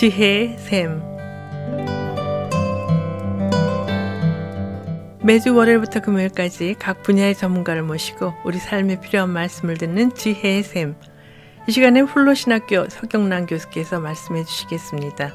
지혜의 0.00 0.56
샘 0.56 1.02
매주 5.22 5.54
월요일부터 5.54 6.00
금요일까지 6.00 6.76
각 6.80 7.02
분야의 7.02 7.34
전문가를 7.34 7.82
모시고 7.82 8.32
우리 8.46 8.56
삶에 8.56 8.98
필요한 9.02 9.28
말씀을 9.28 9.74
듣는 9.74 10.08
지혜의 10.14 10.62
샘. 10.62 10.94
이 11.68 11.70
시간에 11.70 12.00
훌로신학교 12.00 12.86
서경란 12.88 13.44
교수께서 13.44 14.00
말씀해 14.00 14.44
주시겠습니다. 14.44 15.32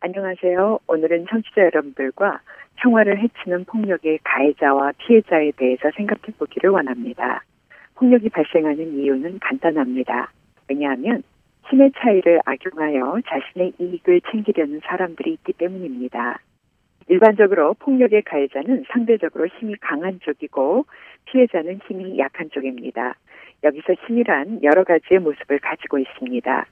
안녕하세요. 0.00 0.78
오늘은 0.86 1.26
청취자 1.28 1.60
여러분들과 1.60 2.40
평화를 2.76 3.20
해치는 3.20 3.66
폭력의 3.66 4.20
가해자와 4.24 4.92
피해자에 4.96 5.52
대해서 5.58 5.90
생각해 5.94 6.32
보기를 6.38 6.70
원합니다. 6.70 7.42
폭력이 7.94 8.28
발생하는 8.30 8.98
이유는 8.98 9.38
간단합니다. 9.40 10.32
왜냐하면 10.68 11.22
힘의 11.68 11.92
차이를 11.96 12.40
악용하여 12.44 13.20
자신의 13.26 13.74
이익을 13.78 14.20
챙기려는 14.30 14.80
사람들이 14.84 15.32
있기 15.32 15.54
때문입니다. 15.54 16.38
일반적으로 17.08 17.74
폭력의 17.74 18.22
가해자는 18.22 18.84
상대적으로 18.90 19.46
힘이 19.46 19.74
강한 19.76 20.20
쪽이고 20.20 20.86
피해자는 21.26 21.80
힘이 21.86 22.18
약한 22.18 22.50
쪽입니다. 22.50 23.14
여기서 23.62 23.94
힘이란 24.06 24.62
여러 24.62 24.84
가지의 24.84 25.20
모습을 25.20 25.58
가지고 25.58 25.98
있습니다. 25.98 26.66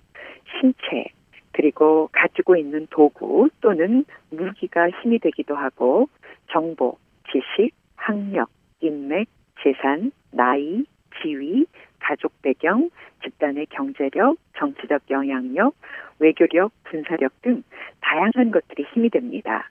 신체, 0.60 1.06
그리고 1.52 2.08
가지고 2.12 2.56
있는 2.56 2.86
도구 2.90 3.48
또는 3.60 4.04
무기가 4.30 4.88
힘이 4.90 5.18
되기도 5.18 5.54
하고 5.54 6.08
정보, 6.50 6.98
지식, 7.30 7.74
학력, 7.96 8.48
인맥, 8.80 9.28
재산, 9.62 10.12
나이, 10.32 10.84
지위, 11.20 11.66
가족 12.00 12.32
배경, 12.42 12.90
집단의 13.22 13.66
경제력, 13.66 14.36
정치적 14.56 15.02
영향력, 15.10 15.74
외교력, 16.18 16.72
군사력 16.84 17.40
등 17.42 17.62
다양한 18.00 18.50
것들이 18.50 18.84
힘이 18.92 19.10
됩니다. 19.10 19.68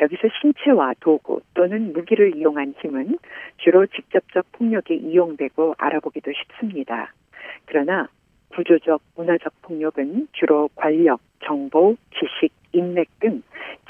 여기서 0.00 0.28
신체와 0.40 0.94
도구 1.00 1.40
또는 1.54 1.92
무기를 1.92 2.36
이용한 2.36 2.74
힘은 2.80 3.18
주로 3.56 3.86
직접적 3.86 4.46
폭력에 4.52 4.94
이용되고 4.94 5.74
알아보기도 5.76 6.32
쉽습니다. 6.32 7.12
그러나 7.66 8.08
구조적, 8.50 9.02
문화적 9.16 9.52
폭력은 9.62 10.28
주로 10.32 10.68
권력, 10.76 11.20
정보, 11.40 11.96
지식, 12.14 12.52
인맥 12.72 13.08
등 13.20 13.42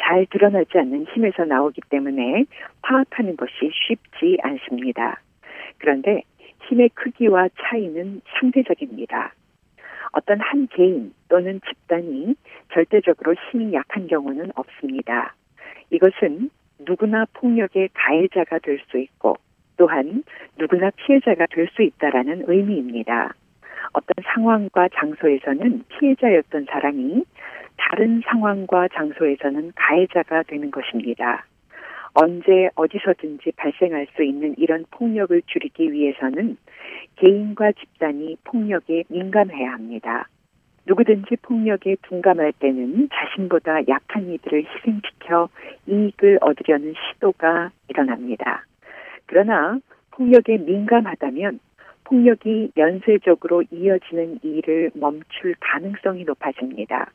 잘 0.08 0.26
드러나지 0.30 0.78
않는 0.78 1.04
힘에서 1.12 1.44
나오기 1.44 1.82
때문에 1.90 2.44
파악하는 2.82 3.36
것이 3.36 3.70
쉽지 3.86 4.38
않습니다. 4.42 5.20
그런데 5.78 6.22
힘의 6.62 6.90
크기와 6.90 7.48
차이는 7.60 8.20
상대적입니다. 8.38 9.32
어떤 10.12 10.40
한 10.40 10.66
개인 10.68 11.12
또는 11.28 11.60
집단이 11.68 12.34
절대적으로 12.72 13.34
힘이 13.50 13.74
약한 13.74 14.06
경우는 14.06 14.52
없습니다. 14.54 15.34
이것은 15.90 16.50
누구나 16.80 17.26
폭력의 17.34 17.90
가해자가 17.92 18.58
될 18.60 18.78
수 18.90 18.98
있고 18.98 19.36
또한 19.76 20.22
누구나 20.58 20.90
피해자가 20.90 21.46
될 21.50 21.68
수 21.74 21.82
있다라는 21.82 22.44
의미입니다. 22.46 23.34
어떤 23.92 24.14
상황과 24.34 24.88
장소에서는 24.94 25.84
피해자였던 25.88 26.66
사람이 26.70 27.24
다른 27.76 28.22
상황과 28.26 28.88
장소에서는 28.88 29.72
가해자가 29.74 30.42
되는 30.44 30.70
것입니다. 30.70 31.46
언제 32.20 32.68
어디서든지 32.74 33.52
발생할 33.52 34.08
수 34.16 34.24
있는 34.24 34.56
이런 34.58 34.84
폭력을 34.90 35.40
줄이기 35.46 35.92
위해서는 35.92 36.56
개인과 37.14 37.72
집단이 37.72 38.36
폭력에 38.42 39.04
민감해야 39.08 39.72
합니다. 39.72 40.26
누구든지 40.86 41.36
폭력에 41.42 41.96
둔감할 42.02 42.54
때는 42.54 43.08
자신보다 43.12 43.86
약한 43.86 44.32
이들을 44.32 44.64
희생시켜 44.64 45.48
이익을 45.86 46.38
얻으려는 46.40 46.94
시도가 46.94 47.70
일어납니다. 47.86 48.64
그러나 49.26 49.78
폭력에 50.10 50.56
민감하다면 50.56 51.60
폭력이 52.02 52.72
연쇄적으로 52.76 53.62
이어지는 53.70 54.40
일을 54.42 54.90
멈출 54.94 55.54
가능성이 55.60 56.24
높아집니다. 56.24 57.12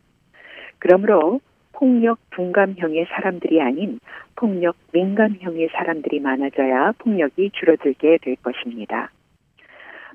그러므로 0.79 1.41
폭력 1.73 2.19
둔감형의 2.31 3.07
사람들이 3.09 3.61
아닌 3.61 3.99
폭력 4.35 4.75
민감형의 4.93 5.69
사람들이 5.73 6.19
많아져야 6.19 6.93
폭력이 6.99 7.51
줄어들게 7.51 8.19
될 8.21 8.35
것입니다. 8.37 9.11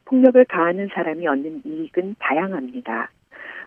폭력을 0.06 0.42
가하는 0.46 0.88
사람이 0.92 1.26
얻는 1.26 1.62
이익은 1.64 2.16
다양합니다. 2.18 3.10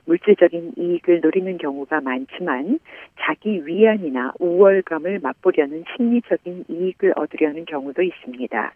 물질적인 0.05 0.73
이익을 0.77 1.21
노리는 1.21 1.57
경우가 1.57 2.01
많지만 2.01 2.79
자기 3.19 3.65
위안이나 3.65 4.33
우월감을 4.39 5.19
맛보려는 5.19 5.83
심리적인 5.95 6.65
이익을 6.69 7.13
얻으려는 7.15 7.65
경우도 7.65 8.01
있습니다. 8.01 8.73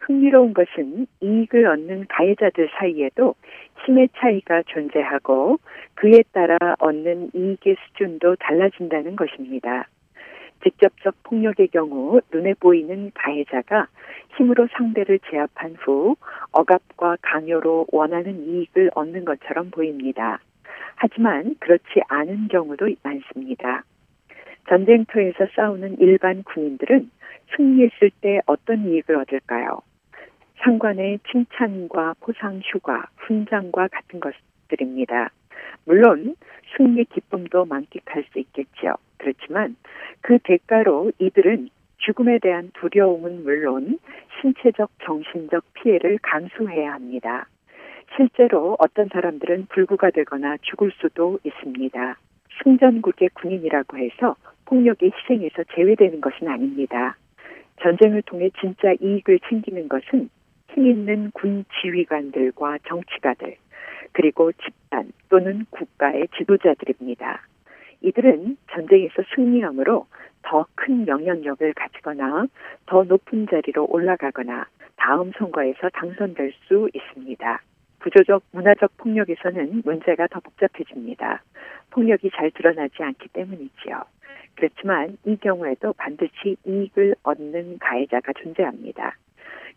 흥미로운 0.00 0.52
것은 0.52 1.06
이익을 1.20 1.66
얻는 1.66 2.06
가해자들 2.08 2.70
사이에도 2.76 3.36
힘의 3.84 4.08
차이가 4.16 4.62
존재하고 4.66 5.58
그에 5.94 6.22
따라 6.32 6.56
얻는 6.78 7.30
이익의 7.34 7.76
수준도 7.86 8.36
달라진다는 8.36 9.16
것입니다. 9.16 9.88
직접적 10.62 11.22
폭력의 11.24 11.68
경우 11.68 12.20
눈에 12.32 12.54
보이는 12.54 13.10
가해자가 13.14 13.88
힘으로 14.36 14.68
상대를 14.72 15.18
제압한 15.30 15.76
후 15.80 16.16
억압과 16.52 17.16
강요로 17.20 17.86
원하는 17.90 18.46
이익을 18.46 18.90
얻는 18.94 19.24
것처럼 19.24 19.70
보입니다. 19.70 20.40
하지만 20.96 21.56
그렇지 21.58 22.00
않은 22.08 22.48
경우도 22.48 22.88
많습니다. 23.02 23.84
전쟁터에서 24.68 25.46
싸우는 25.54 25.98
일반 25.98 26.42
군인들은 26.44 27.10
승리했을 27.56 28.10
때 28.20 28.40
어떤 28.46 28.86
이익을 28.86 29.16
얻을까요? 29.16 29.80
상관의 30.62 31.18
칭찬과 31.30 32.14
포상 32.20 32.60
휴가, 32.62 33.08
훈장과 33.16 33.88
같은 33.88 34.20
것들입니다. 34.20 35.30
물론 35.84 36.36
승리 36.76 37.04
기쁨도 37.04 37.64
만끽할 37.64 38.24
수 38.32 38.38
있겠죠. 38.38 38.94
그렇지만 39.18 39.76
그 40.20 40.38
대가로 40.38 41.12
이들은 41.18 41.68
죽음에 41.98 42.38
대한 42.40 42.70
두려움은 42.74 43.44
물론 43.44 43.98
신체적, 44.40 44.90
정신적 45.04 45.64
피해를 45.74 46.18
감수해야 46.22 46.92
합니다. 46.94 47.46
실제로 48.16 48.76
어떤 48.78 49.08
사람들은 49.08 49.66
불구가 49.66 50.10
되거나 50.10 50.56
죽을 50.62 50.92
수도 51.00 51.38
있습니다. 51.44 52.16
승전국의 52.62 53.30
군인이라고 53.34 53.96
해서 53.96 54.36
폭력의 54.66 55.12
희생에서 55.12 55.64
제외되는 55.74 56.20
것은 56.20 56.48
아닙니다. 56.48 57.16
전쟁을 57.80 58.22
통해 58.22 58.50
진짜 58.60 58.92
이익을 59.00 59.40
챙기는 59.48 59.88
것은 59.88 60.28
힘 60.70 60.86
있는 60.86 61.30
군 61.32 61.64
지휘관들과 61.80 62.78
정치가들, 62.86 63.56
그리고 64.12 64.52
집단 64.52 65.12
또는 65.28 65.66
국가의 65.70 66.28
지도자들입니다. 66.36 67.40
이들은 68.02 68.56
전쟁에서 68.72 69.22
승리함으로 69.34 70.06
더 70.42 70.66
큰 70.82 71.06
영향력을 71.06 71.72
가지거나 71.74 72.46
더 72.86 73.04
높은 73.04 73.46
자리로 73.48 73.86
올라가거나 73.88 74.66
다음 74.96 75.30
선거에서 75.38 75.88
당선될 75.90 76.52
수 76.66 76.88
있습니다. 76.92 77.62
구조적 78.00 78.42
문화적 78.50 78.96
폭력에서는 78.96 79.82
문제가 79.84 80.26
더 80.26 80.40
복잡해집니다. 80.40 81.42
폭력이 81.90 82.30
잘 82.34 82.50
드러나지 82.50 83.00
않기 83.00 83.28
때문이지요. 83.28 84.02
그렇지만 84.56 85.16
이 85.24 85.36
경우에도 85.36 85.92
반드시 85.92 86.56
이익을 86.66 87.14
얻는 87.22 87.78
가해자가 87.78 88.32
존재합니다. 88.32 89.16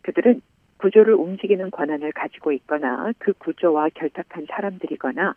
그들은 0.02 0.42
구조를 0.86 1.16
움직이는 1.16 1.72
권한을 1.72 2.12
가지고 2.12 2.52
있거나 2.52 3.12
그 3.18 3.34
구조와 3.34 3.90
결탁한 3.96 4.46
사람들이거나 4.48 5.34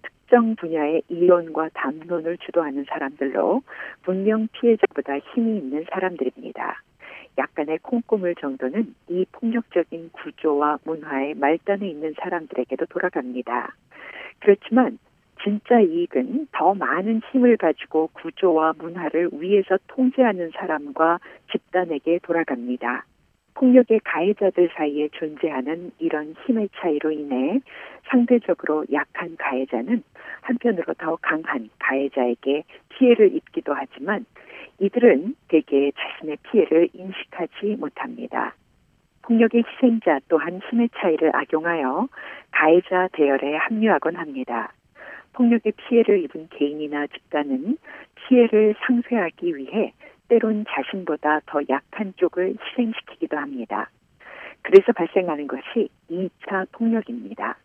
특정 0.00 0.54
분야의 0.54 1.02
이론과 1.08 1.70
담론을 1.74 2.38
주도하는 2.38 2.84
사람들로 2.88 3.62
분명 4.02 4.46
피해자보다 4.52 5.18
힘이 5.18 5.58
있는 5.58 5.84
사람들입니다. 5.90 6.80
약간의 7.36 7.80
콩고물 7.82 8.36
정도는 8.36 8.94
이 9.08 9.26
폭력적인 9.32 10.10
구조와 10.12 10.78
문화의 10.84 11.34
말단에 11.34 11.88
있는 11.88 12.14
사람들에게도 12.20 12.86
돌아갑니다. 12.86 13.74
그렇지만 14.38 15.00
진짜 15.42 15.80
이익은 15.80 16.46
더 16.52 16.74
많은 16.74 17.22
힘을 17.32 17.56
가지고 17.56 18.08
구조와 18.12 18.74
문화를 18.78 19.30
위에서 19.32 19.78
통제하는 19.88 20.52
사람과 20.54 21.18
집단에게 21.50 22.20
돌아갑니다. 22.22 23.04
폭력의 23.62 24.00
가해자들 24.00 24.70
사이에 24.74 25.08
존재하는 25.12 25.92
이런 26.00 26.34
힘의 26.44 26.68
차이로 26.74 27.12
인해 27.12 27.60
상대적으로 28.08 28.84
약한 28.92 29.36
가해자는 29.38 30.02
한편으로 30.40 30.94
더 30.94 31.14
강한 31.22 31.70
가해자에게 31.78 32.64
피해를 32.88 33.36
입기도 33.36 33.72
하지만 33.72 34.26
이들은 34.80 35.36
대개 35.46 35.92
자신의 35.92 36.38
피해를 36.42 36.88
인식하지 36.92 37.76
못합니다. 37.78 38.56
폭력의 39.22 39.62
희생자 39.62 40.18
또한 40.28 40.60
힘의 40.68 40.88
차이를 40.96 41.30
악용하여 41.36 42.08
가해자 42.50 43.08
대열에 43.12 43.54
합류하곤 43.58 44.16
합니다. 44.16 44.72
폭력의 45.34 45.74
피해를 45.76 46.24
입은 46.24 46.48
개인이나 46.50 47.06
집단은 47.06 47.78
피해를 48.16 48.74
상쇄하기 48.84 49.56
위해 49.56 49.92
때론 50.32 50.64
자신보다 50.66 51.40
더 51.44 51.60
약한 51.68 52.14
쪽을 52.16 52.56
희생시키기도 52.58 53.36
합니다. 53.36 53.90
그래서 54.62 54.90
발생하는 54.92 55.46
것이 55.46 55.90
2차 56.10 56.72
폭력입니다. 56.72 57.58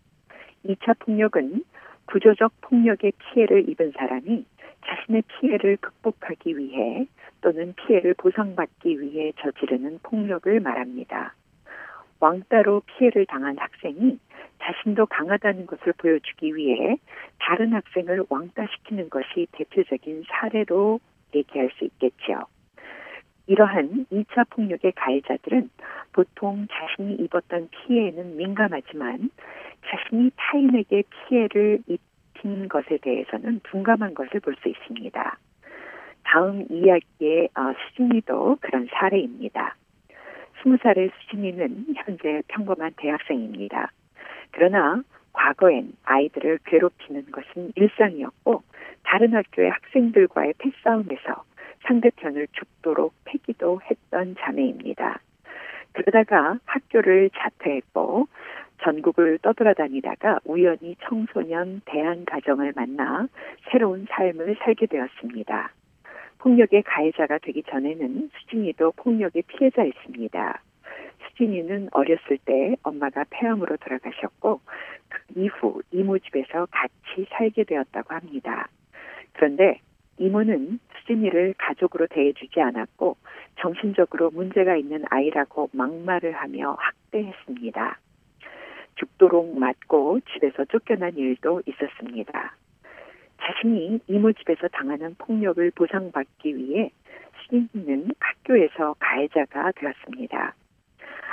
2차 0.65 0.99
폭력은 0.99 1.63
구조적 2.07 2.51
폭력의 2.59 3.13
피해를 3.17 3.69
입은 3.69 3.93
사람이 3.95 4.45
자신의 4.85 5.23
피해를 5.27 5.77
극복하기 5.77 6.57
위해 6.57 7.07
또는 7.39 7.73
피해를 7.73 8.13
보상받기 8.15 8.99
위해 8.99 9.31
저지르는 9.39 9.99
폭력을 10.03 10.59
말합니다. 10.59 11.35
왕따로 12.19 12.81
피해를 12.81 13.25
당한 13.27 13.57
학생이 13.57 14.19
자신도 14.61 15.05
강하다는 15.05 15.67
것을 15.67 15.93
보여주기 15.93 16.53
위해 16.53 16.97
다른 17.39 17.71
학생을 17.71 18.25
왕따시키는 18.27 19.09
것이 19.09 19.47
대표적인 19.53 20.25
사례로 20.27 20.99
얘기할 21.33 21.69
수 21.77 21.85
있겠죠. 21.85 22.41
이러한 23.47 24.05
2차 24.11 24.49
폭력의 24.49 24.91
가해자들은 24.94 25.69
보통 26.13 26.67
자신이 26.69 27.15
입었던 27.15 27.69
피해에는 27.71 28.38
민감하지만 28.38 29.29
자신이 29.88 30.31
타인에게 30.35 31.03
피해를 31.09 31.81
입힌 31.88 32.67
것에 32.67 32.97
대해서는 32.97 33.61
둔감한 33.63 34.13
것을 34.13 34.39
볼 34.41 34.55
수 34.61 34.69
있습니다. 34.69 35.38
다음 36.23 36.65
이야기의 36.69 37.49
어, 37.55 37.73
수진이도 37.88 38.57
그런 38.59 38.88
사례입니다. 38.91 39.75
20살의 40.61 41.11
수진이는 41.21 41.85
현재 41.95 42.41
평범한 42.50 42.91
대학생입니다. 42.97 43.91
그러나 44.51 45.01
과거엔 45.31 45.93
아이들을 46.03 46.59
괴롭히는 46.65 47.31
것은 47.31 47.71
일상이었고 47.75 48.63
다른 49.03 49.35
학교의 49.35 49.69
학생들과의 49.69 50.55
패싸움에서 50.57 51.43
상대편을 51.88 52.48
죽도록 52.51 53.13
패기도 53.24 53.80
했던 53.89 54.36
자매입니다. 54.39 55.19
그러다가 55.94 56.60
학교를 56.66 57.30
자퇴했고 57.36 58.28
전국을 58.84 59.39
떠돌아다니다가 59.39 60.39
우연히 60.45 60.95
청소년 61.01 61.81
대안 61.86 62.25
가정을 62.25 62.74
만나 62.75 63.28
새로운 63.72 64.06
삶을 64.10 64.57
살게 64.60 64.86
되었습니다. 64.86 65.72
폭력의 66.39 66.84
가해자가 66.84 67.39
되기 67.39 67.63
전에는 67.63 68.30
수진이도 68.34 68.92
폭력의 68.98 69.44
피해자였습니다. 69.48 70.62
수진이는 71.28 71.89
어렸을 71.92 72.38
때 72.45 72.75
엄마가 72.84 73.25
폐암으로 73.31 73.78
돌아가셨고 73.78 74.62
그 75.10 75.19
이후 75.36 75.81
이모 75.92 76.19
집에서 76.19 76.68
같이 76.69 77.28
살게 77.31 77.63
되었다고 77.63 78.13
합니다. 78.13 78.68
그런데 79.34 79.80
이모는 80.19 80.80
수진이를 81.07 81.56
가족으로 81.57 82.07
대해주지 82.07 82.59
않았고 82.62 83.18
정신적으로 83.59 84.30
문제가 84.31 84.75
있는 84.75 85.04
아이라고 85.09 85.69
막말을 85.71 86.33
하며 86.33 86.77
학대했습니다. 86.77 88.00
죽도록 88.95 89.57
맞고 89.57 90.19
집에서 90.33 90.65
쫓겨난 90.65 91.15
일도 91.15 91.62
있었습니다. 91.65 92.56
자신이 93.39 94.01
이모 94.07 94.33
집에서 94.33 94.68
당하는 94.68 95.15
폭력을 95.18 95.71
보상받기 95.71 96.56
위해 96.57 96.92
수진이는 97.42 98.10
학교에서 98.19 98.95
가해자가 99.00 99.71
되었습니다. 99.74 100.56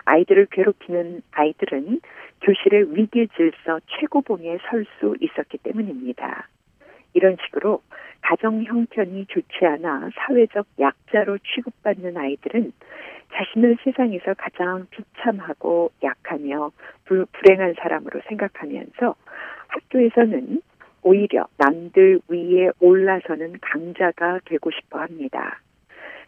아이들을 0.05 0.47
괴롭히는 0.51 1.23
아이들은 1.33 2.01
교실의 2.43 2.95
위계 2.95 3.27
질서 3.29 3.81
최고봉에 3.87 4.59
설 4.69 4.85
수 4.99 5.17
있었기 5.21 5.59
때문입니다. 5.59 6.47
이런 7.15 7.37
식으로 7.45 7.81
가정 8.25 8.65
형편이 8.65 9.27
좋지 9.27 9.67
않아 9.67 10.09
사회적 10.15 10.67
약자로 10.81 11.37
취급받는 11.39 12.17
아이들은 12.17 12.73
자신을 13.35 13.77
세상에서 13.85 14.33
가장 14.39 14.87
비참하고 14.91 15.91
약하며 16.03 16.73
불, 17.05 17.27
불행한 17.27 17.75
사람으로 17.79 18.23
생각하면서 18.29 19.15
학교에서는 19.69 20.63
오히려 21.03 21.47
남들 21.59 22.21
위에 22.29 22.71
올라서는 22.81 23.57
강자가 23.61 24.41
되고 24.47 24.71
싶어 24.71 25.01
합니다. 25.01 25.61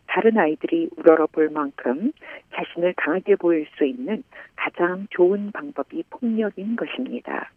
다른 0.07 0.37
아이들이 0.37 0.91
우러러 0.99 1.27
볼 1.27 1.49
만큼 1.49 2.13
자신을 2.55 2.93
강하게 2.95 3.37
보일 3.37 3.67
수 3.79 3.87
있는 3.87 4.23
가장 4.55 5.07
좋은 5.11 5.51
방법이 5.51 6.05
폭력인 6.11 6.77
것입니다. 6.77 7.51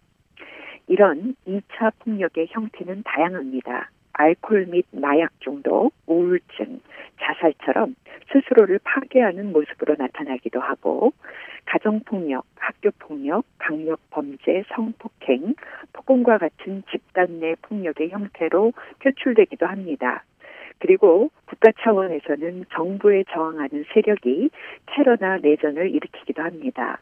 이런 0.88 1.36
2차 1.46 1.92
폭력의 2.00 2.48
형태는 2.52 3.04
다양합니다. 3.04 3.90
알코올 4.20 4.66
및 4.66 4.86
마약 4.92 5.32
중독, 5.40 5.94
우울증, 6.06 6.82
자살처럼 7.22 7.96
스스로를 8.32 8.80
파괴하는 8.84 9.54
모습으로 9.54 9.96
나타나기도 9.98 10.60
하고 10.60 11.14
가정폭력, 11.66 12.44
학교폭력, 12.58 13.46
강력범죄, 13.60 14.66
성폭행, 14.76 15.56
폭언과 15.94 16.38
같은 16.38 16.84
집단 16.92 17.40
내 17.40 17.56
폭력의 17.62 18.10
형태로 18.10 18.74
표출되기도 19.00 19.66
합니다. 19.66 20.26
그리고 20.80 21.32
국가 21.46 21.72
차원에서는 21.82 22.66
정부에 22.74 23.24
저항하는 23.32 23.86
세력이 23.94 24.50
테러나 24.88 25.38
내전을 25.38 25.92
일으키기도 25.92 26.42
합니다. 26.42 27.00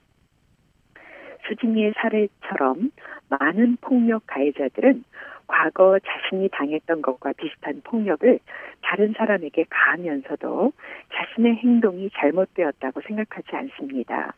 수진이의 1.47 1.93
사례처럼 1.97 2.91
많은 3.29 3.77
폭력 3.81 4.23
가해자들은 4.27 5.03
과거 5.47 5.99
자신이 5.99 6.49
당했던 6.51 7.01
것과 7.01 7.33
비슷한 7.33 7.81
폭력을 7.83 8.39
다른 8.81 9.13
사람에게 9.17 9.65
가하면서도 9.69 10.71
자신의 11.13 11.55
행동이 11.55 12.09
잘못되었다고 12.13 13.01
생각하지 13.01 13.55
않습니다. 13.55 14.33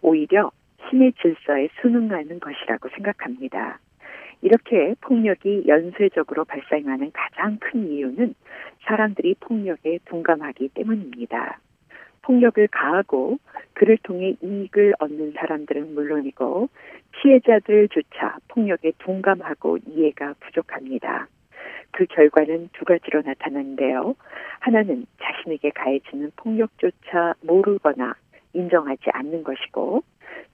오히려 0.00 0.50
힘의 0.88 1.12
질서에 1.20 1.68
순응하는 1.80 2.40
것이라고 2.40 2.88
생각합니다. 2.90 3.78
이렇게 4.40 4.94
폭력이 5.00 5.64
연쇄적으로 5.68 6.44
발생하는 6.44 7.12
가장 7.12 7.58
큰 7.60 7.88
이유는 7.88 8.34
사람들이 8.84 9.36
폭력에 9.38 10.00
둔감하기 10.06 10.70
때문입니다. 10.74 11.60
폭력을 12.22 12.66
가하고 12.68 13.38
그를 13.74 13.98
통해 14.02 14.34
이익을 14.40 14.94
얻는 14.98 15.32
사람들은 15.36 15.94
물론이고 15.94 16.68
피해자들조차 17.12 18.38
폭력에 18.48 18.92
둔감하고 18.98 19.78
이해가 19.86 20.34
부족합니다. 20.40 21.28
그 21.92 22.06
결과는 22.06 22.70
두 22.72 22.84
가지로 22.84 23.22
나타나는데요. 23.22 24.14
하나는 24.60 25.06
자신에게 25.20 25.70
가해지는 25.70 26.32
폭력조차 26.36 27.34
모르거나 27.42 28.14
인정하지 28.54 29.10
않는 29.12 29.44
것이고 29.44 30.02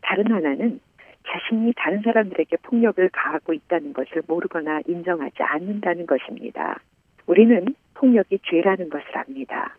다른 0.00 0.30
하나는 0.32 0.80
자신이 1.26 1.74
다른 1.76 2.00
사람들에게 2.02 2.56
폭력을 2.62 3.08
가하고 3.10 3.52
있다는 3.52 3.92
것을 3.92 4.22
모르거나 4.26 4.80
인정하지 4.86 5.42
않는다는 5.42 6.06
것입니다. 6.06 6.80
우리는 7.26 7.74
폭력이 7.94 8.38
죄라는 8.44 8.88
것을 8.88 9.18
압니다. 9.18 9.76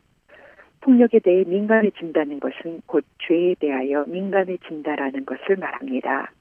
폭력에 0.82 1.20
대해 1.20 1.44
민감해진다는 1.46 2.40
것은 2.40 2.82
곧 2.86 3.06
죄에 3.28 3.56
대하여 3.60 4.06
민감해진다라는 4.08 5.26
것을 5.26 5.58
말합니다. 5.58 6.32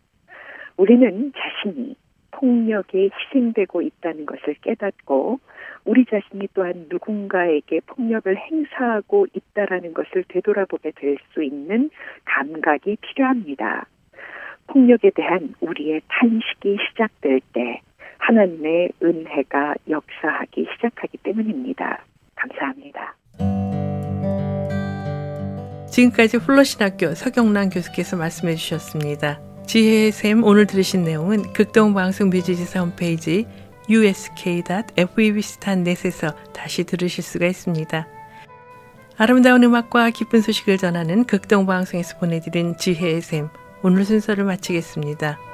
우리는 0.77 1.33
자신이 1.37 1.97
폭력에 2.31 3.11
희생되고 3.13 3.83
있다는 3.83 4.27
것을 4.27 4.55
깨닫고 4.63 5.41
우리 5.85 6.05
자신이 6.05 6.49
또한 6.55 6.87
누군가에게 6.89 7.81
폭력을 7.87 8.37
행사하고 8.37 9.27
있다라는 9.33 9.95
것을 9.95 10.25
되돌아보게 10.29 10.93
될 10.95 11.19
수 11.33 11.43
있는 11.43 11.91
감각이 12.25 12.97
필요합니다. 13.01 13.87
폭력에 14.67 15.11
대한 15.11 15.55
우리의 15.61 16.03
탄식이 16.09 16.77
시작될 16.91 17.41
때 17.53 17.81
하나님의 18.19 18.93
은혜가 19.03 19.77
역사하기 19.89 20.69
시작하기 20.75 21.19
때문입니다. 21.19 22.05
감사합니다. 22.37 23.18
지금까지 25.99 26.37
훌러신학교 26.37 27.17
서경란 27.17 27.71
교수께서 27.71 28.17
말씀해 28.17 28.55
주셨습니다. 28.55 29.41
지혜의 29.67 30.13
샘 30.13 30.45
오늘 30.45 30.65
들으신 30.67 31.03
내용은 31.03 31.53
극동방송 31.53 32.31
뮤지지사 32.31 32.79
홈페이지 32.81 33.47
usk.febc.net에서 33.91 34.93
다시 36.53 36.85
들으실 36.85 37.25
수가 37.25 37.47
있습니다. 37.47 38.07
아름다운 39.17 39.65
음악과 39.65 40.11
기쁜 40.11 40.41
소식을 40.41 40.79
전하는 40.79 41.25
극동방송에서 41.25 42.19
보내드린 42.19 42.77
지혜의 42.77 43.21
샘 43.21 43.49
오늘 43.83 44.05
순서를 44.05 44.45
마치겠습니다. 44.45 45.48